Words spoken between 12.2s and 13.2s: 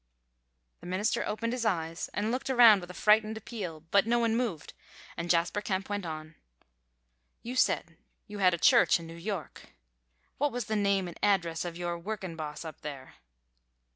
boss up there?"